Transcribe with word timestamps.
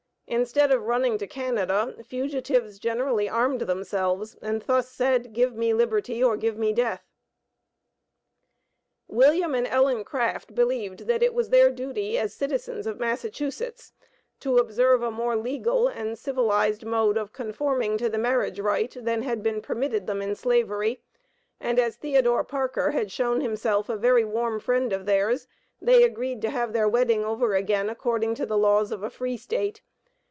Instead 0.27 0.71
of 0.71 0.83
running 0.83 1.17
to 1.17 1.27
Canada, 1.27 1.93
fugitives 2.07 2.79
generally 2.79 3.27
armed 3.27 3.59
themselves 3.59 4.37
and 4.41 4.61
thus 4.61 4.87
said, 4.89 5.33
"Give 5.33 5.53
me 5.57 5.73
liberty 5.73 6.23
or 6.23 6.37
give 6.37 6.55
me 6.57 6.71
death." 6.71 7.03
William 9.09 9.53
and 9.53 9.67
Ellen 9.67 10.05
Craft 10.05 10.55
believed 10.55 10.99
that 11.01 11.21
it 11.21 11.33
was 11.33 11.49
their 11.49 11.69
duty, 11.69 12.17
as 12.17 12.33
citizens 12.33 12.87
of 12.87 12.97
Massachusetts, 12.97 13.91
to 14.39 14.55
observe 14.57 15.03
a 15.03 15.11
more 15.11 15.35
legal 15.35 15.89
and 15.89 16.17
civilized 16.17 16.85
mode 16.85 17.17
of 17.17 17.33
conforming 17.33 17.97
to 17.97 18.07
the 18.07 18.17
marriage 18.17 18.57
rite 18.61 18.95
than 19.01 19.23
had 19.23 19.43
been 19.43 19.61
permitted 19.61 20.07
them 20.07 20.21
in 20.21 20.33
slavery, 20.33 21.01
and 21.59 21.77
as 21.77 21.97
Theodore 21.97 22.45
Parker 22.45 22.91
had 22.91 23.11
shown 23.11 23.41
himself 23.41 23.89
a 23.89 23.97
very 23.97 24.23
warm 24.23 24.61
friend 24.61 24.93
of 24.93 25.05
their's, 25.05 25.45
they 25.81 26.03
agreed 26.05 26.41
to 26.43 26.51
have 26.51 26.71
their 26.71 26.87
wedding 26.87 27.25
over 27.25 27.53
again 27.53 27.89
according 27.89 28.35
to 28.35 28.45
the 28.45 28.57
laws 28.57 28.93
of 28.93 29.03
a 29.03 29.09
free 29.09 29.35
State. 29.35 29.81